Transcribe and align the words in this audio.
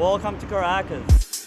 Welcome 0.00 0.38
to 0.38 0.46
Caracas. 0.46 1.46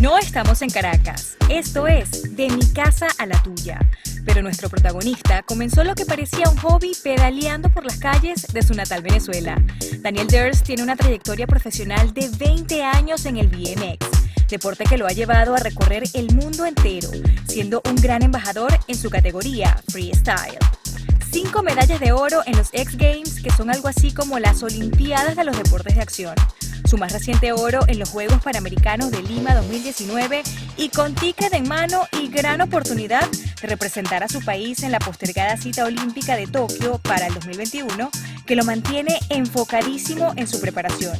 No 0.00 0.16
estamos 0.16 0.62
en 0.62 0.70
Caracas, 0.70 1.36
esto 1.50 1.86
es 1.86 2.34
De 2.34 2.48
mi 2.48 2.66
casa 2.72 3.06
a 3.18 3.26
la 3.26 3.42
tuya. 3.42 3.80
Pero 4.24 4.40
nuestro 4.40 4.70
protagonista 4.70 5.42
comenzó 5.42 5.84
lo 5.84 5.94
que 5.94 6.06
parecía 6.06 6.48
un 6.48 6.56
hobby 6.56 6.92
pedaleando 7.04 7.68
por 7.68 7.84
las 7.84 7.98
calles 7.98 8.46
de 8.50 8.62
su 8.62 8.72
natal 8.72 9.02
Venezuela. 9.02 9.62
Daniel 9.98 10.26
Durst 10.26 10.64
tiene 10.64 10.82
una 10.82 10.96
trayectoria 10.96 11.46
profesional 11.46 12.14
de 12.14 12.30
20 12.30 12.82
años 12.82 13.26
en 13.26 13.36
el 13.36 13.48
BMX, 13.48 14.48
deporte 14.48 14.84
que 14.84 14.96
lo 14.96 15.06
ha 15.06 15.12
llevado 15.12 15.54
a 15.54 15.58
recorrer 15.58 16.04
el 16.14 16.34
mundo 16.34 16.64
entero, 16.64 17.10
siendo 17.46 17.82
un 17.86 17.96
gran 17.96 18.22
embajador 18.22 18.72
en 18.88 18.96
su 18.96 19.10
categoría 19.10 19.78
freestyle. 19.90 20.56
Cinco 21.30 21.62
medallas 21.62 22.00
de 22.00 22.12
oro 22.12 22.40
en 22.46 22.56
los 22.56 22.70
X 22.72 22.96
Games, 22.96 23.42
que 23.42 23.50
son 23.50 23.68
algo 23.68 23.88
así 23.88 24.14
como 24.14 24.38
las 24.38 24.62
Olimpiadas 24.62 25.36
de 25.36 25.44
los 25.44 25.58
Deportes 25.58 25.94
de 25.94 26.00
Acción 26.00 26.34
su 26.92 26.98
más 26.98 27.12
reciente 27.14 27.52
oro 27.52 27.80
en 27.86 27.98
los 27.98 28.10
Juegos 28.10 28.42
Panamericanos 28.42 29.10
de 29.10 29.22
Lima 29.22 29.54
2019 29.54 30.42
y 30.76 30.90
con 30.90 31.14
ticket 31.14 31.54
en 31.54 31.66
mano 31.66 32.06
y 32.20 32.28
gran 32.28 32.60
oportunidad 32.60 33.26
de 33.62 33.66
representar 33.66 34.22
a 34.22 34.28
su 34.28 34.44
país 34.44 34.82
en 34.82 34.92
la 34.92 34.98
postergada 34.98 35.56
cita 35.56 35.86
olímpica 35.86 36.36
de 36.36 36.46
Tokio 36.46 36.98
para 36.98 37.28
el 37.28 37.32
2021, 37.32 38.10
que 38.44 38.56
lo 38.56 38.64
mantiene 38.64 39.18
enfocadísimo 39.30 40.34
en 40.36 40.46
su 40.46 40.60
preparación. 40.60 41.18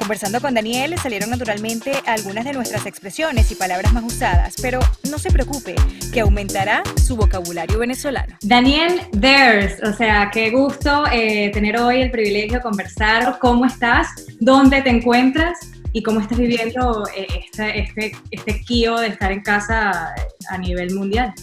Conversando 0.00 0.40
con 0.40 0.54
Daniel 0.54 0.96
salieron 0.98 1.28
naturalmente 1.28 1.92
algunas 2.06 2.46
de 2.46 2.54
nuestras 2.54 2.86
expresiones 2.86 3.52
y 3.52 3.54
palabras 3.54 3.92
más 3.92 4.02
usadas, 4.02 4.54
pero 4.62 4.80
no 5.10 5.18
se 5.18 5.30
preocupe, 5.30 5.74
que 6.10 6.20
aumentará 6.20 6.82
su 6.96 7.16
vocabulario 7.16 7.78
venezolano. 7.78 8.34
Daniel 8.40 9.02
Ders, 9.12 9.74
o 9.82 9.92
sea, 9.92 10.30
qué 10.32 10.50
gusto 10.50 11.04
eh, 11.12 11.50
tener 11.52 11.78
hoy 11.78 12.00
el 12.00 12.10
privilegio 12.10 12.54
de 12.54 12.62
conversar. 12.62 13.38
¿Cómo 13.40 13.66
estás? 13.66 14.08
¿Dónde 14.40 14.80
te 14.80 14.88
encuentras? 14.88 15.58
¿Y 15.92 16.02
cómo 16.02 16.20
estás 16.20 16.38
viviendo 16.38 17.04
eh, 17.14 17.26
este, 17.44 17.80
este, 17.80 18.12
este 18.30 18.60
kio 18.62 18.96
de 18.96 19.08
estar 19.08 19.30
en 19.30 19.42
casa 19.42 20.14
a 20.48 20.58
nivel 20.58 20.94
mundial? 20.94 21.34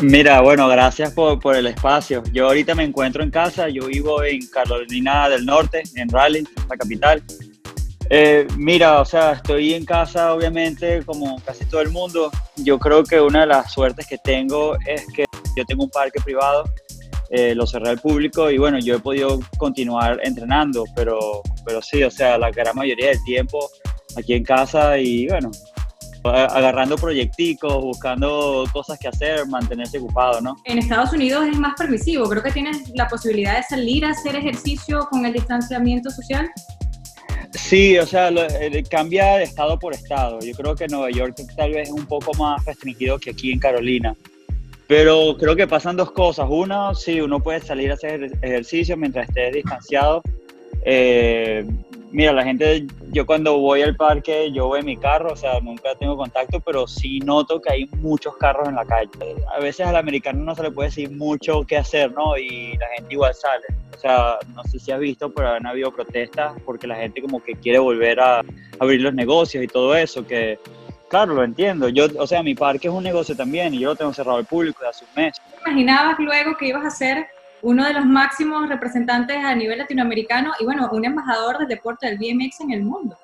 Mira, 0.00 0.40
bueno, 0.40 0.66
gracias 0.68 1.12
por, 1.12 1.38
por, 1.40 1.56
el 1.56 1.66
espacio. 1.66 2.22
Yo 2.32 2.46
ahorita 2.46 2.74
me 2.74 2.84
encuentro 2.84 3.22
en 3.22 3.30
casa, 3.30 3.68
yo 3.68 3.86
vivo 3.86 4.22
en 4.22 4.46
Carolina 4.46 5.28
del 5.28 5.44
Norte, 5.44 5.82
en 5.94 6.08
Raleigh, 6.08 6.46
la 6.70 6.76
capital. 6.76 7.22
Eh, 8.10 8.46
mira, 8.56 9.00
o 9.00 9.04
sea, 9.04 9.32
estoy 9.32 9.74
en 9.74 9.84
casa 9.84 10.32
obviamente 10.32 11.02
como 11.04 11.40
casi 11.44 11.64
todo 11.64 11.80
el 11.80 11.90
mundo. 11.90 12.30
Yo 12.56 12.78
creo 12.78 13.02
que 13.02 13.20
una 13.20 13.40
de 13.40 13.46
las 13.46 13.72
suertes 13.72 14.06
que 14.06 14.18
tengo 14.18 14.76
es 14.86 15.06
que 15.14 15.24
yo 15.56 15.64
tengo 15.64 15.84
un 15.84 15.90
parque 15.90 16.20
privado, 16.20 16.64
eh, 17.30 17.54
lo 17.54 17.66
cerré 17.66 17.90
al 17.90 17.98
público 17.98 18.50
y 18.50 18.58
bueno, 18.58 18.78
yo 18.78 18.96
he 18.96 19.00
podido 19.00 19.40
continuar 19.58 20.20
entrenando, 20.22 20.84
pero, 20.94 21.18
pero 21.64 21.82
sí, 21.82 22.02
o 22.04 22.10
sea, 22.10 22.38
la 22.38 22.50
gran 22.50 22.76
mayoría 22.76 23.08
del 23.08 23.24
tiempo 23.24 23.70
aquí 24.16 24.34
en 24.34 24.44
casa 24.44 24.98
y 24.98 25.26
bueno, 25.28 25.50
agarrando 26.24 26.96
proyecticos, 26.96 27.82
buscando 27.82 28.64
cosas 28.72 28.98
que 28.98 29.08
hacer, 29.08 29.46
mantenerse 29.46 29.98
ocupado, 29.98 30.40
¿no? 30.40 30.56
En 30.64 30.78
Estados 30.78 31.12
Unidos 31.12 31.46
es 31.50 31.58
más 31.58 31.74
permisivo, 31.76 32.28
creo 32.28 32.42
que 32.42 32.52
tienes 32.52 32.90
la 32.94 33.08
posibilidad 33.08 33.56
de 33.56 33.62
salir 33.64 34.04
a 34.04 34.10
hacer 34.10 34.36
ejercicio 34.36 35.08
con 35.10 35.24
el 35.26 35.32
distanciamiento 35.32 36.10
social. 36.10 36.50
Sí, 37.52 37.98
o 37.98 38.06
sea, 38.06 38.28
eh, 38.28 38.82
cambia 38.88 39.36
de 39.36 39.44
estado 39.44 39.78
por 39.78 39.94
estado. 39.94 40.40
Yo 40.40 40.54
creo 40.54 40.74
que 40.74 40.86
Nueva 40.88 41.10
York 41.10 41.34
tal 41.56 41.72
vez 41.72 41.88
es 41.88 41.94
un 41.94 42.06
poco 42.06 42.32
más 42.34 42.64
restringido 42.64 43.18
que 43.18 43.30
aquí 43.30 43.52
en 43.52 43.58
Carolina. 43.58 44.14
Pero 44.86 45.36
creo 45.38 45.56
que 45.56 45.66
pasan 45.66 45.96
dos 45.96 46.12
cosas. 46.12 46.46
Una, 46.48 46.94
sí, 46.94 47.20
uno 47.20 47.40
puede 47.40 47.60
salir 47.60 47.90
a 47.90 47.94
hacer 47.94 48.32
ejercicio 48.42 48.96
mientras 48.96 49.28
esté 49.28 49.50
distanciado. 49.50 50.22
Eh, 50.84 51.66
mira, 52.12 52.32
la 52.32 52.44
gente, 52.44 52.86
yo 53.10 53.26
cuando 53.26 53.58
voy 53.58 53.82
al 53.82 53.96
parque, 53.96 54.52
yo 54.52 54.68
voy 54.68 54.80
en 54.80 54.86
mi 54.86 54.96
carro, 54.96 55.32
o 55.32 55.36
sea, 55.36 55.58
nunca 55.60 55.96
tengo 55.98 56.16
contacto, 56.16 56.60
pero 56.60 56.86
sí 56.86 57.18
noto 57.18 57.60
que 57.60 57.72
hay 57.72 57.86
muchos 57.96 58.36
carros 58.36 58.68
en 58.68 58.76
la 58.76 58.84
calle. 58.84 59.10
A 59.52 59.58
veces 59.58 59.84
al 59.86 59.96
americano 59.96 60.44
no 60.44 60.54
se 60.54 60.62
le 60.62 60.70
puede 60.70 60.90
decir 60.90 61.10
mucho 61.10 61.64
qué 61.64 61.78
hacer, 61.78 62.12
¿no? 62.12 62.36
Y 62.38 62.76
la 62.76 62.86
gente 62.96 63.14
igual 63.14 63.34
sale. 63.34 63.64
O 63.94 63.98
sea, 63.98 64.38
no 64.54 64.62
sé 64.64 64.78
si 64.78 64.92
has 64.92 65.00
visto, 65.00 65.32
pero 65.32 65.52
han 65.52 65.66
habido 65.66 65.90
protestas 65.90 66.52
porque 66.64 66.86
la 66.86 66.96
gente 66.96 67.22
como 67.22 67.42
que 67.42 67.54
quiere 67.54 67.78
volver 67.78 68.20
a 68.20 68.42
abrir 68.78 69.00
los 69.00 69.14
negocios 69.14 69.64
y 69.64 69.66
todo 69.66 69.96
eso, 69.96 70.26
que 70.26 70.58
claro, 71.08 71.34
lo 71.34 71.44
entiendo. 71.44 71.88
Yo, 71.88 72.06
o 72.18 72.26
sea, 72.26 72.42
mi 72.42 72.54
parque 72.54 72.88
es 72.88 72.94
un 72.94 73.04
negocio 73.04 73.36
también 73.36 73.74
y 73.74 73.80
yo 73.80 73.90
lo 73.90 73.96
tengo 73.96 74.12
cerrado 74.12 74.38
al 74.38 74.44
público 74.44 74.82
de 74.82 74.88
hace 74.88 75.04
un 75.04 75.22
mes. 75.22 75.36
¿Te 75.64 75.70
imaginabas 75.70 76.18
luego 76.18 76.56
que 76.56 76.68
ibas 76.68 76.84
a 76.84 76.90
ser 76.90 77.26
uno 77.62 77.84
de 77.84 77.94
los 77.94 78.04
máximos 78.04 78.68
representantes 78.68 79.36
a 79.36 79.54
nivel 79.54 79.78
latinoamericano 79.78 80.52
y 80.60 80.64
bueno, 80.64 80.88
un 80.92 81.04
embajador 81.04 81.58
del 81.58 81.68
deporte 81.68 82.06
del 82.06 82.18
BMX 82.18 82.60
en 82.60 82.72
el 82.72 82.82
mundo? 82.82 83.16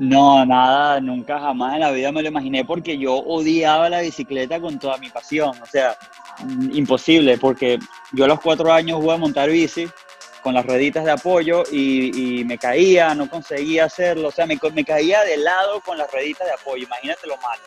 No, 0.00 0.46
nada, 0.46 0.98
nunca 0.98 1.38
jamás 1.38 1.74
en 1.74 1.80
la 1.80 1.90
vida 1.90 2.10
me 2.10 2.22
lo 2.22 2.28
imaginé 2.28 2.64
porque 2.64 2.96
yo 2.96 3.16
odiaba 3.16 3.90
la 3.90 4.00
bicicleta 4.00 4.58
con 4.58 4.78
toda 4.78 4.96
mi 4.96 5.10
pasión. 5.10 5.50
O 5.60 5.66
sea, 5.66 5.94
mm, 6.42 6.74
imposible, 6.74 7.36
porque 7.36 7.78
yo 8.12 8.24
a 8.24 8.28
los 8.28 8.40
cuatro 8.40 8.72
años 8.72 8.98
jugué 8.98 9.12
a 9.12 9.18
montar 9.18 9.50
bici 9.50 9.86
con 10.42 10.54
las 10.54 10.64
rueditas 10.64 11.04
de 11.04 11.10
apoyo 11.10 11.64
y, 11.70 12.42
me 12.46 12.56
caía, 12.56 13.14
no 13.14 13.28
conseguía 13.28 13.84
hacerlo. 13.84 14.28
O 14.28 14.30
sea, 14.30 14.46
me, 14.46 14.56
caía 14.86 15.20
de 15.22 15.36
lado 15.36 15.82
con 15.82 15.98
las 15.98 16.10
rueditas 16.10 16.46
de 16.46 16.54
apoyo, 16.54 16.84
imagínate 16.84 17.26
lo 17.26 17.36
mal. 17.36 17.58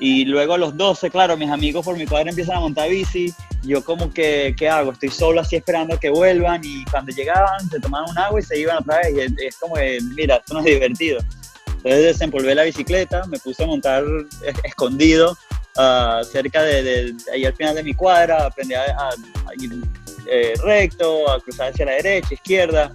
Y 0.00 0.24
luego 0.24 0.54
a 0.54 0.58
los 0.58 0.76
12, 0.76 1.08
claro, 1.08 1.36
mis 1.36 1.52
amigos 1.52 1.84
por 1.84 1.96
mi 1.96 2.04
padre 2.04 2.30
empiezan 2.30 2.56
a 2.56 2.60
montar 2.60 2.88
bici. 2.88 3.32
Yo 3.62 3.84
como 3.84 4.12
que, 4.12 4.56
¿qué 4.58 4.68
hago? 4.68 4.90
Estoy 4.90 5.10
solo 5.10 5.40
así 5.40 5.54
esperando 5.54 5.94
a 5.94 6.00
que 6.00 6.10
vuelvan 6.10 6.62
y 6.64 6.84
cuando 6.86 7.12
llegaban 7.12 7.70
se 7.70 7.78
tomaban 7.78 8.10
un 8.10 8.18
agua 8.18 8.40
y 8.40 8.42
se 8.42 8.58
iban 8.58 8.78
otra 8.78 8.98
vez. 8.98 9.30
Y 9.38 9.46
es, 9.46 9.56
como, 9.56 9.76
mira, 10.16 10.38
esto 10.38 10.54
no 10.54 10.58
es 10.58 10.66
divertido. 10.66 11.20
Entonces 11.84 12.04
desempolvé 12.04 12.54
la 12.54 12.62
bicicleta, 12.62 13.26
me 13.26 13.38
puse 13.38 13.62
a 13.62 13.66
montar 13.66 14.02
escondido 14.64 15.36
uh, 15.76 16.24
cerca 16.24 16.62
de, 16.62 17.14
ahí 17.30 17.44
al 17.44 17.54
final 17.54 17.74
de 17.74 17.82
mi 17.82 17.92
cuadra, 17.92 18.46
aprendí 18.46 18.72
a, 18.72 19.10
ir 19.60 19.70
eh, 20.30 20.54
recto, 20.64 21.30
a 21.30 21.38
cruzar 21.40 21.72
hacia 21.72 21.84
la 21.84 21.92
derecha, 21.92 22.32
izquierda. 22.32 22.90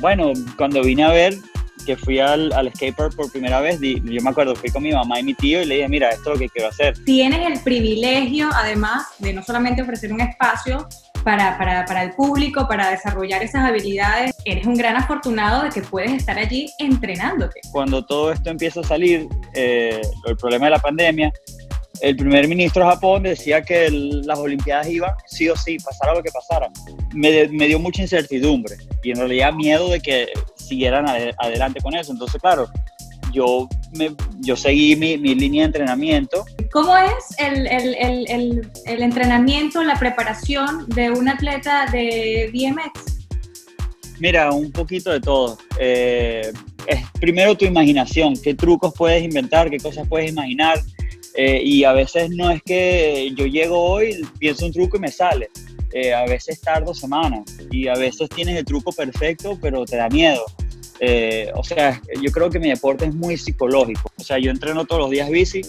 Bueno, 0.00 0.34
cuando 0.58 0.82
vine 0.82 1.04
a 1.04 1.10
ver 1.10 1.38
que 1.86 1.96
fui 1.96 2.18
al, 2.18 2.52
al 2.52 2.70
skatepark 2.74 3.16
por 3.16 3.32
primera 3.32 3.60
vez, 3.60 3.80
yo 3.80 4.22
me 4.22 4.28
acuerdo, 4.28 4.54
fui 4.54 4.68
con 4.70 4.82
mi 4.82 4.92
mamá 4.92 5.20
y 5.20 5.22
mi 5.22 5.32
tío 5.32 5.62
y 5.62 5.64
le 5.64 5.76
dije, 5.76 5.88
mira, 5.88 6.10
esto 6.10 6.34
es 6.34 6.34
lo 6.34 6.38
que 6.38 6.50
quiero 6.50 6.68
hacer. 6.68 7.02
Tienes 7.04 7.46
el 7.50 7.62
privilegio, 7.62 8.50
además, 8.52 9.06
de 9.18 9.32
no 9.32 9.42
solamente 9.42 9.80
ofrecer 9.80 10.12
un 10.12 10.20
espacio, 10.20 10.86
para, 11.28 11.58
para, 11.58 11.84
para, 11.84 12.04
el 12.04 12.12
público, 12.12 12.66
para 12.66 12.88
desarrollar 12.88 13.42
esas 13.42 13.68
habilidades. 13.68 14.34
Eres 14.46 14.66
un 14.66 14.72
gran 14.72 14.96
afortunado 14.96 15.64
de 15.64 15.68
que 15.68 15.82
puedes 15.82 16.12
estar 16.12 16.38
allí 16.38 16.70
entrenándote. 16.78 17.60
Cuando 17.70 18.02
todo 18.02 18.32
esto 18.32 18.48
empieza 18.48 18.80
a 18.80 18.84
salir, 18.84 19.28
eh, 19.52 20.00
el 20.24 20.36
problema 20.38 20.64
de 20.64 20.70
la 20.70 20.78
pandemia, 20.78 21.30
el 22.00 22.16
primer 22.16 22.48
ministro 22.48 22.82
de 22.82 22.92
Japón 22.92 23.24
decía 23.24 23.60
que 23.60 23.90
las 23.90 24.38
Olimpiadas 24.38 24.88
iban 24.88 25.10
sí 25.26 25.50
o 25.50 25.56
sí, 25.56 25.76
pasara 25.84 26.14
lo 26.14 26.22
que 26.22 26.30
pasara. 26.30 26.70
Me, 27.12 27.46
me, 27.48 27.66
dio 27.66 27.78
mucha 27.78 28.00
incertidumbre 28.00 28.76
y 29.02 29.10
en 29.10 29.18
realidad 29.18 29.52
miedo 29.52 29.90
de 29.90 30.00
que 30.00 30.28
siguieran 30.54 31.06
adelante 31.36 31.82
con 31.82 31.94
eso. 31.94 32.10
Entonces, 32.10 32.40
claro, 32.40 32.70
yo, 33.32 33.68
me, 33.96 34.14
yo 34.40 34.56
seguí 34.56 34.96
mi, 34.96 35.16
mi, 35.18 35.34
línea 35.34 35.62
de 35.62 35.66
entrenamiento. 35.66 36.44
¿Cómo 36.72 36.96
es 36.96 37.38
el, 37.38 37.66
el, 37.66 37.94
el, 37.96 38.70
el, 38.86 39.02
entrenamiento, 39.02 39.82
la 39.82 39.96
preparación 39.96 40.88
de 40.88 41.10
un 41.10 41.28
atleta 41.28 41.86
de 41.86 42.50
BMX? 42.52 43.18
Mira, 44.18 44.50
un 44.52 44.72
poquito 44.72 45.10
de 45.10 45.20
todo. 45.20 45.58
Eh, 45.78 46.52
es 46.86 47.00
primero 47.20 47.56
tu 47.56 47.64
imaginación, 47.64 48.34
qué 48.42 48.54
trucos 48.54 48.92
puedes 48.96 49.22
inventar, 49.22 49.70
qué 49.70 49.78
cosas 49.78 50.08
puedes 50.08 50.30
imaginar. 50.30 50.80
Eh, 51.36 51.62
y 51.64 51.84
a 51.84 51.92
veces 51.92 52.30
no 52.30 52.50
es 52.50 52.62
que 52.62 53.32
yo 53.36 53.46
llego 53.46 53.80
hoy, 53.80 54.26
pienso 54.38 54.66
un 54.66 54.72
truco 54.72 54.96
y 54.96 55.00
me 55.00 55.12
sale. 55.12 55.50
Eh, 55.92 56.12
a 56.12 56.24
veces 56.26 56.60
tardo 56.60 56.92
semanas 56.92 57.44
y 57.70 57.88
a 57.88 57.94
veces 57.94 58.28
tienes 58.28 58.56
el 58.58 58.64
truco 58.64 58.92
perfecto, 58.92 59.58
pero 59.60 59.84
te 59.84 59.96
da 59.96 60.08
miedo. 60.08 60.44
Eh, 61.00 61.50
o 61.54 61.62
sea, 61.62 62.00
yo 62.20 62.30
creo 62.32 62.50
que 62.50 62.58
mi 62.58 62.68
deporte 62.68 63.06
es 63.06 63.14
muy 63.14 63.36
psicológico. 63.36 64.10
O 64.18 64.22
sea, 64.22 64.38
yo 64.38 64.50
entreno 64.50 64.84
todos 64.84 65.02
los 65.02 65.10
días 65.10 65.30
bici, 65.30 65.62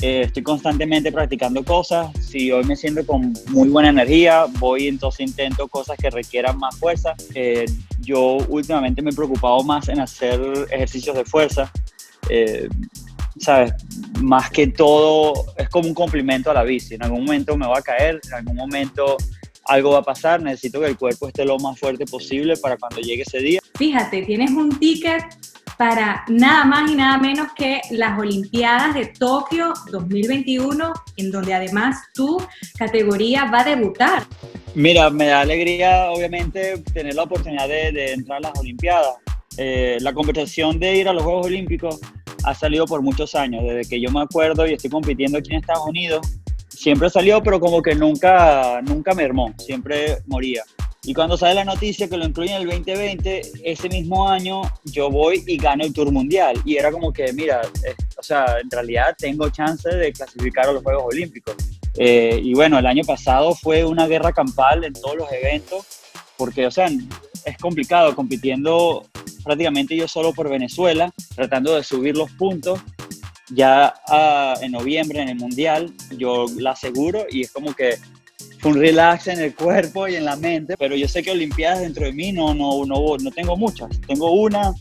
eh, 0.00 0.22
estoy 0.26 0.42
constantemente 0.42 1.10
practicando 1.10 1.64
cosas. 1.64 2.10
Si 2.20 2.52
hoy 2.52 2.64
me 2.64 2.76
siento 2.76 3.04
con 3.04 3.32
muy 3.48 3.68
buena 3.68 3.88
energía, 3.90 4.46
voy 4.58 4.88
entonces 4.88 5.26
intento 5.26 5.68
cosas 5.68 5.96
que 5.96 6.10
requieran 6.10 6.58
más 6.58 6.76
fuerza. 6.76 7.14
Eh, 7.34 7.66
yo 8.00 8.38
últimamente 8.48 9.02
me 9.02 9.10
he 9.10 9.14
preocupado 9.14 9.62
más 9.62 9.88
en 9.88 10.00
hacer 10.00 10.40
ejercicios 10.70 11.16
de 11.16 11.24
fuerza. 11.24 11.70
¿Sabes? 13.38 13.74
Más 14.22 14.50
que 14.50 14.66
todo, 14.66 15.46
es 15.58 15.68
como 15.68 15.88
un 15.88 15.94
complemento 15.94 16.50
a 16.50 16.54
la 16.54 16.62
bici. 16.62 16.94
En 16.94 17.02
algún 17.02 17.24
momento 17.24 17.56
me 17.56 17.66
voy 17.66 17.76
a 17.76 17.82
caer, 17.82 18.18
en 18.26 18.34
algún 18.34 18.56
momento 18.56 19.16
algo 19.66 19.90
va 19.90 19.98
a 19.98 20.02
pasar, 20.02 20.40
necesito 20.40 20.80
que 20.80 20.86
el 20.86 20.96
cuerpo 20.96 21.28
esté 21.28 21.44
lo 21.44 21.58
más 21.58 21.78
fuerte 21.78 22.06
posible 22.06 22.56
para 22.56 22.76
cuando 22.76 23.00
llegue 23.00 23.22
ese 23.22 23.38
día. 23.38 23.60
Fíjate, 23.76 24.22
tienes 24.22 24.52
un 24.52 24.78
ticket 24.78 25.22
para 25.76 26.24
nada 26.28 26.64
más 26.64 26.90
y 26.90 26.94
nada 26.94 27.18
menos 27.18 27.48
que 27.54 27.82
las 27.90 28.18
Olimpiadas 28.18 28.94
de 28.94 29.06
Tokio 29.06 29.74
2021, 29.90 30.92
en 31.18 31.30
donde 31.30 31.52
además 31.52 31.98
tu 32.14 32.42
categoría 32.78 33.44
va 33.50 33.60
a 33.60 33.64
debutar. 33.64 34.22
Mira, 34.74 35.10
me 35.10 35.26
da 35.26 35.40
alegría 35.40 36.10
obviamente 36.10 36.78
tener 36.94 37.14
la 37.14 37.24
oportunidad 37.24 37.68
de, 37.68 38.12
entrar 38.12 38.38
a 38.38 38.48
las 38.48 38.58
Olimpiadas. 38.58 39.16
eh, 39.58 39.98
la 40.00 40.12
conversación 40.12 40.78
de 40.78 40.96
ir 40.96 41.08
a 41.08 41.12
los 41.12 41.22
Juegos 41.22 41.46
Olímpicos 41.46 42.00
ha 42.44 42.54
salido 42.54 42.86
por 42.86 43.02
muchos 43.02 43.34
años, 43.34 43.62
desde 43.64 43.88
que 43.88 44.00
yo 44.00 44.10
me 44.10 44.20
acuerdo 44.20 44.66
y 44.66 44.74
estoy 44.74 44.90
compitiendo 44.90 45.38
aquí 45.38 45.50
en 45.52 45.60
Estados 45.60 45.86
Unidos, 45.86 46.26
siempre 46.68 47.10
salió, 47.10 47.42
pero 47.42 47.58
como 47.58 47.82
que 47.82 47.94
nunca, 47.94 48.80
nunca 48.82 49.14
mermó, 49.14 49.52
siempre 49.58 50.18
moría. 50.26 50.62
Y 51.06 51.14
cuando 51.14 51.36
sale 51.36 51.54
la 51.54 51.64
noticia 51.64 52.08
que 52.08 52.16
lo 52.16 52.24
incluyen 52.24 52.56
en 52.56 52.62
el 52.62 52.68
2020, 52.68 53.52
ese 53.62 53.88
mismo 53.88 54.28
año 54.28 54.62
yo 54.82 55.08
voy 55.08 55.44
y 55.46 55.56
gano 55.56 55.84
el 55.84 55.92
Tour 55.92 56.10
Mundial. 56.10 56.60
Y 56.64 56.76
era 56.76 56.90
como 56.90 57.12
que, 57.12 57.32
mira, 57.32 57.62
o 58.18 58.22
sea, 58.24 58.58
en 58.60 58.68
realidad 58.68 59.14
tengo 59.16 59.48
chance 59.50 59.88
de 59.88 60.12
clasificar 60.12 60.68
a 60.68 60.72
los 60.72 60.82
Juegos 60.82 61.04
Olímpicos. 61.06 61.54
Eh, 61.96 62.40
y 62.42 62.54
bueno, 62.54 62.76
el 62.80 62.86
año 62.86 63.04
pasado 63.04 63.54
fue 63.54 63.84
una 63.84 64.08
guerra 64.08 64.32
campal 64.32 64.82
en 64.82 64.94
todos 64.94 65.14
los 65.14 65.30
eventos, 65.30 65.86
porque, 66.36 66.66
o 66.66 66.72
sea, 66.72 66.88
es 67.44 67.58
complicado 67.58 68.16
compitiendo 68.16 69.06
prácticamente 69.44 69.96
yo 69.96 70.08
solo 70.08 70.32
por 70.32 70.48
Venezuela, 70.48 71.12
tratando 71.36 71.76
de 71.76 71.84
subir 71.84 72.16
los 72.16 72.32
puntos. 72.32 72.80
Ya 73.50 73.94
ah, 74.08 74.54
en 74.60 74.72
noviembre 74.72 75.22
en 75.22 75.28
el 75.28 75.36
Mundial, 75.36 75.92
yo 76.18 76.46
la 76.56 76.72
aseguro 76.72 77.26
y 77.30 77.42
es 77.42 77.52
como 77.52 77.72
que 77.74 77.96
un 78.66 78.74
relax 78.74 79.28
en 79.28 79.40
el 79.40 79.54
cuerpo 79.54 80.08
y 80.08 80.16
en 80.16 80.24
la 80.24 80.36
mente, 80.36 80.76
pero 80.78 80.96
yo 80.96 81.08
sé 81.08 81.22
que 81.22 81.30
Olimpiadas 81.30 81.80
dentro 81.80 82.04
de 82.04 82.12
mí 82.12 82.32
no, 82.32 82.54
no, 82.54 82.84
no, 82.84 83.16
no 83.16 83.30
tengo 83.30 83.56
muchas. 83.56 83.88
Tengo 84.06 84.32
una, 84.32 84.72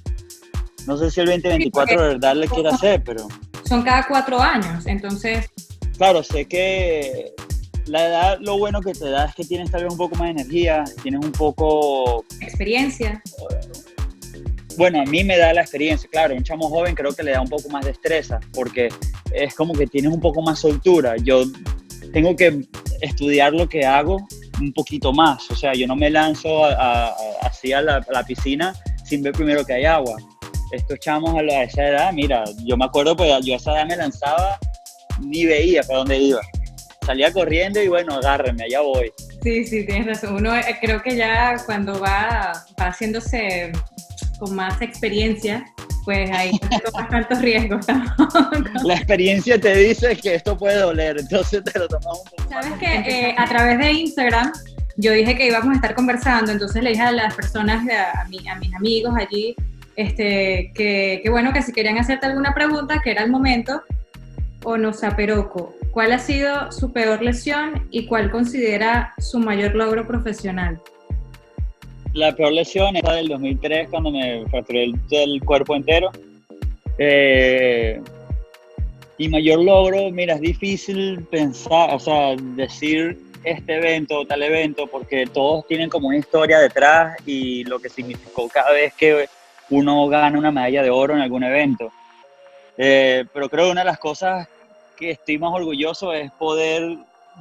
no 0.87 0.97
sé 0.97 1.11
si 1.11 1.21
el 1.21 1.27
2024 1.27 2.01
de 2.01 2.07
verdad 2.09 2.35
le 2.35 2.47
quiero 2.47 2.69
hacer, 2.69 3.03
pero... 3.03 3.27
Son 3.67 3.83
cada 3.83 4.05
cuatro 4.07 4.39
años, 4.39 4.85
entonces... 4.85 5.49
Claro, 5.97 6.23
sé 6.23 6.45
que 6.45 7.33
la 7.85 8.07
edad 8.07 8.37
lo 8.41 8.57
bueno 8.57 8.81
que 8.81 8.93
te 8.93 9.09
da 9.09 9.25
es 9.25 9.35
que 9.35 9.45
tienes 9.45 9.71
tal 9.71 9.83
vez 9.83 9.91
un 9.91 9.97
poco 9.97 10.15
más 10.15 10.25
de 10.25 10.41
energía, 10.41 10.83
tienes 11.01 11.23
un 11.23 11.31
poco... 11.31 12.25
Experiencia. 12.41 13.21
Bueno, 14.77 15.01
a 15.01 15.05
mí 15.05 15.23
me 15.23 15.37
da 15.37 15.53
la 15.53 15.61
experiencia, 15.61 16.09
claro, 16.11 16.35
un 16.35 16.43
chamo 16.43 16.69
joven 16.69 16.95
creo 16.95 17.13
que 17.13 17.23
le 17.23 17.31
da 17.31 17.41
un 17.41 17.47
poco 17.47 17.69
más 17.69 17.85
de 17.85 17.91
destreza, 17.91 18.39
porque 18.53 18.89
es 19.31 19.55
como 19.55 19.73
que 19.73 19.87
tienes 19.87 20.11
un 20.11 20.19
poco 20.19 20.41
más 20.41 20.59
soltura. 20.59 21.15
Yo 21.17 21.45
tengo 22.15 22.33
que 22.33 22.61
estudiar 23.01 23.51
lo 23.51 23.67
que 23.67 23.85
hago 23.85 24.25
un 24.61 24.71
poquito 24.71 25.11
más, 25.11 25.51
o 25.51 25.55
sea, 25.55 25.73
yo 25.73 25.85
no 25.85 25.97
me 25.97 26.09
lanzo 26.09 26.63
así 27.41 27.73
a 27.73 27.81
la, 27.81 28.23
piscina 28.25 28.73
sin 29.03 29.21
ver 29.21 29.33
primero 29.33 29.65
que 29.65 29.73
hay 29.73 29.83
agua. 29.83 30.15
Estos 30.71 30.97
chamos 31.01 31.35
a, 31.35 31.63
esa 31.63 31.89
edad, 31.89 32.13
mira, 32.13 32.45
yo 32.63 32.77
me 32.77 32.85
acuerdo, 32.85 33.17
pues 33.17 33.45
yo 33.45 33.55
a 33.55 33.57
esa 33.57 33.73
edad 33.73 33.85
me 33.87 33.97
lanzaba, 33.97 34.57
ni 35.19 35.45
veía 35.45 35.83
para 35.83 35.99
dónde 35.99 36.17
iba. 36.17 36.39
Salía 37.05 37.33
corriendo 37.33 37.83
y 37.83 37.89
bueno, 37.89 38.15
agárrenme, 38.15 38.63
allá 38.63 38.79
voy. 38.79 39.11
Sí, 39.43 39.65
sí, 39.65 39.85
tienes 39.85 40.07
razón. 40.07 40.35
Uno 40.35 40.55
eh, 40.55 40.77
creo 40.79 41.03
que 41.03 41.17
ya 41.17 41.57
cuando 41.65 41.99
va, 41.99 42.65
va 42.79 42.87
haciéndose 42.87 43.73
con 44.39 44.55
más 44.55 44.81
experiencia, 44.81 45.65
pues 46.05 46.31
ahí 46.31 46.51
tomas 46.85 47.09
tantos 47.09 47.41
riesgos. 47.41 47.85
La 48.83 48.95
experiencia 48.95 49.59
te 49.59 49.75
dice 49.75 50.15
que 50.15 50.35
esto 50.35 50.57
puede 50.57 50.79
doler, 50.79 51.17
entonces 51.19 51.63
te 51.63 51.77
lo 51.77 51.87
tomas 51.87 52.05
un 52.05 52.29
poco 52.37 52.49
Sabes 52.49 52.73
que 52.79 52.85
eh, 52.85 53.35
a 53.37 53.45
través 53.45 53.77
de 53.79 53.91
Instagram 53.91 54.53
yo 54.97 55.11
dije 55.11 55.35
que 55.35 55.47
íbamos 55.47 55.71
a 55.71 55.75
estar 55.75 55.95
conversando, 55.95 56.51
entonces 56.51 56.81
le 56.81 56.91
dije 56.91 57.01
a 57.01 57.11
las 57.11 57.35
personas, 57.35 57.85
a, 57.89 58.21
a, 58.21 58.25
mis 58.25 58.73
amigos 58.75 59.13
allí, 59.17 59.55
este, 59.97 60.71
que, 60.73 61.19
que, 61.21 61.29
bueno, 61.29 61.51
que 61.51 61.61
si 61.61 61.73
querían 61.73 61.97
hacerte 61.97 62.27
alguna 62.27 62.53
pregunta, 62.53 63.01
que 63.03 63.11
era 63.11 63.23
el 63.23 63.31
momento, 63.31 63.81
o 64.63 64.77
no 64.77 64.91
Peroco, 65.15 65.75
¿cuál 65.91 66.11
ha 66.11 66.19
sido 66.19 66.71
su 66.71 66.91
peor 66.91 67.21
lesión 67.21 67.87
y 67.91 68.07
cuál 68.07 68.31
considera 68.31 69.13
su 69.19 69.39
mayor 69.39 69.75
logro 69.75 70.07
profesional? 70.07 70.81
La 72.15 72.33
peor 72.33 72.53
lesión 72.53 72.95
era 72.95 73.11
del 73.11 73.27
2003 73.27 73.89
cuando 73.89 74.09
me 74.09 74.45
fracturé 74.49 74.93
el, 75.11 75.43
cuerpo 75.43 75.75
entero. 75.75 76.11
Eh, 76.97 78.01
y 79.17 79.27
mayor 79.27 79.59
logro, 79.59 80.09
mira, 80.11 80.35
es 80.35 80.39
difícil 80.41 81.25
pensar, 81.29 81.93
o 81.93 81.99
sea, 81.99 82.37
decir 82.37 83.19
este 83.43 83.75
evento 83.75 84.19
o 84.19 84.25
tal 84.25 84.43
evento, 84.43 84.87
porque 84.87 85.25
todos 85.25 85.67
tienen 85.67 85.89
como 85.89 86.07
una 86.07 86.17
historia 86.17 86.59
detrás 86.59 87.17
y 87.25 87.65
lo 87.65 87.79
que 87.79 87.89
significó 87.89 88.47
cada 88.47 88.71
vez 88.71 88.93
que 88.93 89.27
uno 89.69 90.07
gana 90.07 90.39
una 90.39 90.51
medalla 90.51 90.83
de 90.83 90.91
oro 90.91 91.15
en 91.15 91.19
algún 91.19 91.43
evento. 91.43 91.91
Eh, 92.77 93.25
pero 93.33 93.49
creo 93.49 93.65
que 93.65 93.71
una 93.71 93.81
de 93.81 93.87
las 93.87 93.99
cosas 93.99 94.47
que 94.95 95.11
estoy 95.11 95.37
más 95.37 95.51
orgulloso 95.51 96.13
es 96.13 96.31
poder 96.31 96.95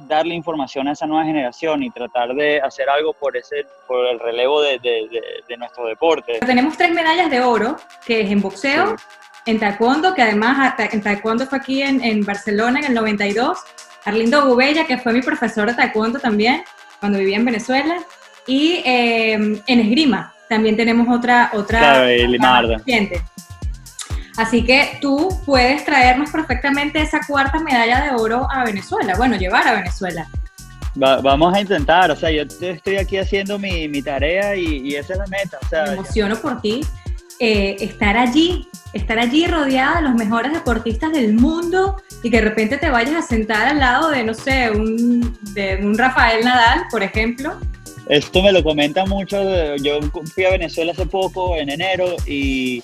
darle 0.07 0.35
información 0.35 0.87
a 0.87 0.91
esa 0.91 1.07
nueva 1.07 1.25
generación 1.25 1.83
y 1.83 1.89
tratar 1.89 2.33
de 2.33 2.61
hacer 2.61 2.89
algo 2.89 3.13
por, 3.13 3.35
ese, 3.37 3.65
por 3.87 4.05
el 4.05 4.19
relevo 4.19 4.61
de, 4.61 4.79
de, 4.79 5.57
nuestro 5.57 5.85
deporte. 5.85 6.39
Tenemos 6.45 6.77
tres 6.77 6.91
medallas 6.91 7.29
de 7.29 7.41
oro, 7.41 7.77
que 8.05 8.21
es 8.21 8.31
en 8.31 8.41
boxeo, 8.41 8.95
en 9.45 9.59
taekwondo, 9.59 10.13
que 10.13 10.21
además 10.21 10.75
en 10.91 11.01
taekwondo 11.01 11.45
fue 11.45 11.57
aquí 11.57 11.81
en, 11.81 12.03
en, 12.03 12.25
Barcelona 12.25 12.79
en 12.79 12.85
el 12.85 12.93
92, 12.93 13.59
Arlindo 14.03 14.45
Gubella, 14.45 14.85
que 14.85 14.97
fue 14.97 15.13
mi 15.13 15.21
profesor 15.21 15.67
de 15.67 15.75
taekwondo 15.75 16.19
también, 16.19 16.63
cuando 16.99 17.17
vivía 17.19 17.37
en 17.37 17.45
Venezuela, 17.45 17.97
y 18.47 18.81
eh, 18.85 19.33
en 19.33 19.79
esgrima 19.79 20.35
también 20.47 20.77
tenemos 20.77 21.07
otra, 21.15 21.51
otra, 21.53 21.79
claro, 21.79 22.07
Así 24.37 24.63
que 24.63 24.97
tú 25.01 25.29
puedes 25.45 25.85
traernos 25.85 26.29
perfectamente 26.29 27.01
esa 27.01 27.21
cuarta 27.25 27.59
medalla 27.59 28.03
de 28.03 28.11
oro 28.11 28.47
a 28.51 28.65
Venezuela, 28.65 29.15
bueno, 29.15 29.37
llevar 29.37 29.67
a 29.67 29.73
Venezuela. 29.75 30.27
vamos 30.95 31.53
a 31.53 31.61
intentar, 31.61 32.11
o 32.11 32.15
sea, 32.15 32.31
yo 32.31 32.43
estoy 32.43 32.97
aquí 32.97 33.17
haciendo 33.17 33.57
mi, 33.57 33.87
mi 33.87 34.01
tarea 34.01 34.55
y, 34.55 34.95
esa 34.95 35.13
es 35.13 35.19
la 35.19 35.27
meta. 35.27 35.57
O 35.63 35.67
sea, 35.67 35.83
Me 35.85 35.93
emociono 35.93 36.35
por 36.35 36.61
ti. 36.61 36.81
Eh, 37.39 37.75
estar 37.81 38.15
allí, 38.15 38.65
estar 38.93 39.19
allí 39.19 39.45
rodeada 39.45 39.97
de 39.97 40.03
los 40.03 40.15
mejores 40.15 40.53
deportistas 40.53 41.11
del 41.11 41.33
mundo 41.33 41.97
y 42.23 42.29
que 42.29 42.37
de 42.37 42.43
repente 42.43 42.77
te 42.77 42.89
vayas 42.89 43.15
a 43.15 43.21
sentar 43.21 43.67
al 43.67 43.79
lado 43.79 44.09
de, 44.09 44.23
no 44.23 44.33
sé, 44.33 44.71
un, 44.71 45.37
de 45.53 45.77
un 45.81 45.97
Rafael 45.97 46.45
Nadal, 46.45 46.85
por 46.89 47.03
ejemplo. 47.03 47.57
Esto 48.07 48.41
me 48.41 48.53
lo 48.53 48.63
comenta 48.63 49.05
mucho, 49.05 49.75
yo 49.77 49.99
fui 50.33 50.45
a 50.45 50.51
Venezuela 50.51 50.93
hace 50.93 51.05
poco, 51.07 51.57
en 51.57 51.69
enero, 51.69 52.15
y 52.25 52.83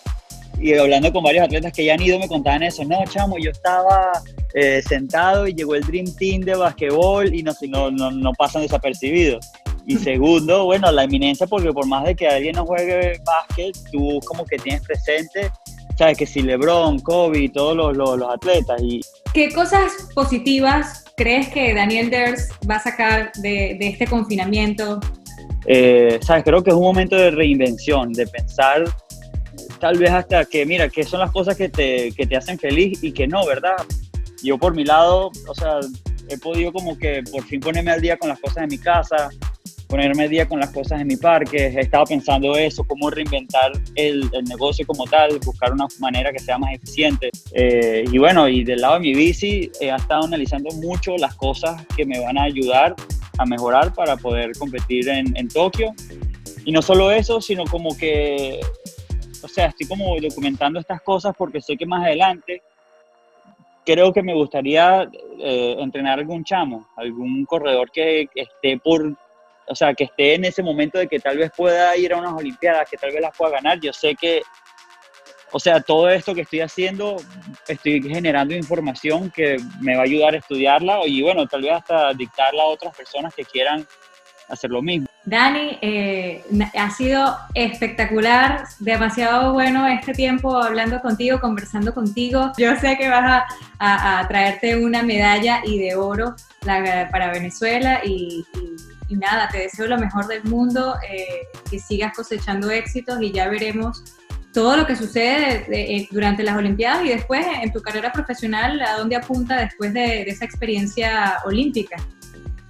y 0.61 0.73
hablando 0.75 1.11
con 1.11 1.23
varios 1.23 1.45
atletas 1.45 1.73
que 1.73 1.85
ya 1.85 1.95
han 1.95 2.01
ido 2.01 2.19
me 2.19 2.27
contaban 2.27 2.63
eso, 2.63 2.83
no, 2.85 3.03
chamo, 3.05 3.37
yo 3.39 3.51
estaba 3.51 4.11
eh, 4.53 4.81
sentado 4.87 5.47
y 5.47 5.53
llegó 5.53 5.75
el 5.75 5.83
Dream 5.83 6.05
Team 6.17 6.41
de 6.41 6.55
basquetbol 6.55 7.33
y 7.33 7.41
no, 7.41 7.53
no, 7.67 7.91
no, 7.91 8.11
no 8.11 8.31
pasan 8.33 8.61
desapercibidos. 8.61 9.45
Y 9.87 9.97
segundo, 9.97 10.65
bueno, 10.65 10.91
la 10.91 11.03
eminencia, 11.03 11.47
porque 11.47 11.71
por 11.73 11.87
más 11.87 12.05
de 12.05 12.15
que 12.15 12.27
alguien 12.27 12.55
no 12.55 12.65
juegue 12.65 13.19
básquet, 13.25 13.75
tú 13.91 14.19
como 14.25 14.45
que 14.45 14.57
tienes 14.57 14.83
presente, 14.83 15.49
sabes 15.97 16.17
que 16.17 16.25
si 16.25 16.41
LeBron, 16.41 16.99
Kobe, 16.99 17.49
todos 17.49 17.75
los, 17.75 17.97
los, 17.97 18.19
los 18.19 18.29
atletas. 18.29 18.81
Y... 18.83 19.01
¿Qué 19.33 19.51
cosas 19.51 19.91
positivas 20.13 21.05
crees 21.17 21.49
que 21.49 21.73
Daniel 21.73 22.09
Ders 22.09 22.49
va 22.69 22.75
a 22.75 22.83
sacar 22.83 23.31
de, 23.41 23.77
de 23.79 23.87
este 23.87 24.05
confinamiento? 24.05 24.99
Eh, 25.65 26.19
sabes, 26.21 26.43
creo 26.43 26.63
que 26.63 26.71
es 26.71 26.75
un 26.75 26.83
momento 26.83 27.15
de 27.15 27.31
reinvención, 27.31 28.13
de 28.13 28.25
pensar 28.27 28.85
tal 29.81 29.97
vez 29.97 30.11
hasta 30.11 30.45
que, 30.45 30.65
mira, 30.65 30.87
que 30.89 31.03
son 31.03 31.19
las 31.19 31.31
cosas 31.31 31.57
que 31.57 31.67
te, 31.67 32.11
que 32.11 32.27
te 32.27 32.37
hacen 32.37 32.57
feliz 32.57 33.03
y 33.03 33.11
que 33.11 33.27
no, 33.27 33.45
¿verdad? 33.45 33.75
Yo 34.43 34.57
por 34.57 34.75
mi 34.75 34.85
lado, 34.85 35.31
o 35.47 35.55
sea, 35.55 35.79
he 36.29 36.37
podido 36.37 36.71
como 36.71 36.97
que 36.97 37.23
por 37.29 37.43
fin 37.43 37.59
ponerme 37.59 37.91
al 37.91 37.99
día 37.99 38.15
con 38.15 38.29
las 38.29 38.39
cosas 38.39 38.57
de 38.57 38.67
mi 38.67 38.77
casa, 38.77 39.29
ponerme 39.87 40.23
al 40.23 40.29
día 40.29 40.47
con 40.47 40.59
las 40.59 40.69
cosas 40.69 40.99
de 40.99 41.05
mi 41.05 41.17
parque, 41.17 41.65
he 41.65 41.79
estado 41.79 42.05
pensando 42.05 42.55
eso, 42.55 42.83
cómo 42.83 43.09
reinventar 43.09 43.71
el, 43.95 44.29
el 44.31 44.43
negocio 44.45 44.85
como 44.85 45.05
tal, 45.05 45.39
buscar 45.43 45.73
una 45.73 45.87
manera 45.99 46.31
que 46.31 46.39
sea 46.39 46.59
más 46.59 46.75
eficiente. 46.75 47.31
Eh, 47.51 48.05
y 48.09 48.17
bueno, 48.19 48.47
y 48.47 48.63
del 48.63 48.81
lado 48.81 48.93
de 48.93 48.99
mi 48.99 49.15
bici, 49.15 49.71
he 49.81 49.89
estado 49.89 50.25
analizando 50.25 50.69
mucho 50.75 51.17
las 51.17 51.33
cosas 51.35 51.83
que 51.97 52.05
me 52.05 52.19
van 52.19 52.37
a 52.37 52.43
ayudar 52.43 52.95
a 53.39 53.45
mejorar 53.45 53.93
para 53.95 54.15
poder 54.15 54.51
competir 54.59 55.09
en, 55.09 55.35
en 55.35 55.47
Tokio. 55.47 55.91
Y 56.65 56.71
no 56.71 56.83
solo 56.83 57.11
eso, 57.11 57.41
sino 57.41 57.65
como 57.65 57.97
que 57.97 58.59
o 59.43 59.47
sea, 59.47 59.67
estoy 59.67 59.87
como 59.87 60.19
documentando 60.19 60.79
estas 60.79 61.01
cosas 61.01 61.35
porque 61.37 61.61
sé 61.61 61.77
que 61.77 61.85
más 61.85 62.05
adelante 62.05 62.61
creo 63.85 64.13
que 64.13 64.21
me 64.21 64.33
gustaría 64.33 65.09
eh, 65.39 65.75
entrenar 65.79 66.19
algún 66.19 66.43
chamo, 66.43 66.87
algún 66.95 67.45
corredor 67.45 67.91
que, 67.91 68.27
esté 68.35 68.77
por, 68.77 69.13
o 69.67 69.75
sea, 69.75 69.93
que 69.93 70.05
esté 70.05 70.35
en 70.35 70.45
ese 70.45 70.63
momento 70.63 70.99
de 70.99 71.07
que 71.07 71.19
tal 71.19 71.37
vez 71.37 71.51
pueda 71.55 71.95
ir 71.97 72.13
a 72.13 72.17
unas 72.17 72.33
Olimpiadas, 72.33 72.89
que 72.89 72.97
tal 72.97 73.11
vez 73.11 73.21
las 73.21 73.35
pueda 73.35 73.53
ganar. 73.53 73.79
Yo 73.79 73.91
sé 73.91 74.15
que, 74.15 74.41
o 75.51 75.59
sea, 75.59 75.81
todo 75.81 76.09
esto 76.09 76.35
que 76.35 76.41
estoy 76.41 76.61
haciendo, 76.61 77.17
estoy 77.67 78.01
generando 78.01 78.55
información 78.55 79.31
que 79.31 79.57
me 79.81 79.95
va 79.95 80.01
a 80.01 80.05
ayudar 80.05 80.35
a 80.35 80.37
estudiarla 80.37 81.05
y 81.05 81.21
bueno, 81.21 81.47
tal 81.47 81.63
vez 81.63 81.73
hasta 81.73 82.13
dictarla 82.13 82.63
a 82.63 82.67
otras 82.67 82.95
personas 82.95 83.33
que 83.33 83.43
quieran 83.43 83.85
hacer 84.47 84.69
lo 84.69 84.81
mismo. 84.81 85.07
Dani, 85.23 85.77
eh, 85.81 86.43
ha 86.75 86.89
sido 86.89 87.37
espectacular, 87.53 88.63
demasiado 88.79 89.53
bueno 89.53 89.87
este 89.87 90.13
tiempo 90.13 90.57
hablando 90.57 90.99
contigo, 91.01 91.39
conversando 91.39 91.93
contigo. 91.93 92.51
Yo 92.57 92.75
sé 92.77 92.97
que 92.97 93.07
vas 93.07 93.43
a, 93.79 94.27
traerte 94.27 94.83
una 94.83 95.03
medalla 95.03 95.61
y 95.63 95.79
de 95.79 95.95
oro 95.95 96.35
para 96.63 97.31
Venezuela 97.31 98.01
y, 98.03 98.45
nada, 99.09 99.49
te 99.49 99.59
deseo 99.59 99.87
lo 99.87 99.97
mejor 99.97 100.27
del 100.27 100.43
mundo, 100.45 100.95
eh, 101.07 101.47
que 101.69 101.79
sigas 101.79 102.15
cosechando 102.15 102.71
éxitos 102.71 103.21
y 103.21 103.31
ya 103.31 103.49
veremos 103.49 104.03
todo 104.53 104.77
lo 104.77 104.85
que 104.85 104.95
sucede 104.95 105.65
eh, 105.71 106.07
durante 106.11 106.43
las 106.43 106.57
Olimpiadas 106.57 107.05
y 107.05 107.09
después 107.09 107.45
en 107.61 107.71
tu 107.71 107.81
carrera 107.81 108.11
profesional, 108.11 108.81
¿a 108.81 108.97
dónde 108.97 109.15
apunta 109.15 109.57
después 109.57 109.93
de, 109.93 110.23
esa 110.23 110.45
experiencia 110.45 111.37
olímpica? 111.45 111.97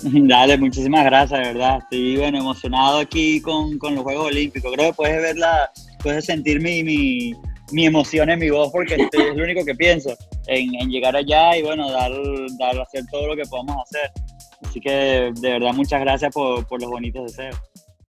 Dale, 0.27 0.57
muchísimas 0.57 1.05
gracias, 1.05 1.39
de 1.39 1.53
verdad. 1.53 1.79
Estoy 1.79 2.17
bueno, 2.17 2.39
emocionado 2.39 2.99
aquí 2.99 3.41
con, 3.41 3.77
con 3.77 3.95
los 3.95 4.03
Juegos 4.03 4.27
Olímpicos. 4.27 4.71
Creo 4.73 4.91
que 4.91 4.95
puedes 4.95 5.21
verla, 5.21 5.71
puedes 6.01 6.25
sentir 6.25 6.59
mi, 6.61 6.83
mi, 6.83 7.33
mi 7.71 7.85
emoción 7.85 8.29
en 8.29 8.39
mi 8.39 8.49
voz 8.49 8.71
porque 8.71 8.95
es 8.95 9.35
lo 9.35 9.43
único 9.43 9.63
que 9.63 9.75
pienso, 9.75 10.15
en, 10.47 10.73
en, 10.75 10.89
llegar 10.89 11.15
allá 11.15 11.55
y 11.57 11.61
bueno, 11.61 11.89
dar, 11.91 12.11
dar, 12.57 12.79
hacer 12.79 13.03
todo 13.11 13.27
lo 13.27 13.35
que 13.35 13.43
podamos 13.43 13.77
hacer. 13.83 14.11
Así 14.63 14.79
que 14.79 15.31
de 15.35 15.49
verdad 15.51 15.73
muchas 15.73 16.01
gracias 16.01 16.33
por, 16.33 16.65
por 16.67 16.81
los 16.81 16.89
bonitos 16.89 17.35
deseos. 17.35 17.55